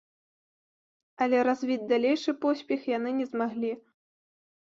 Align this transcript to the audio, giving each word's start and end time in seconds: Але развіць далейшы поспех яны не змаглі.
Але 1.25 1.41
развіць 1.49 1.85
далейшы 1.91 2.31
поспех 2.45 2.81
яны 2.97 3.13
не 3.19 3.25
змаглі. 3.33 3.71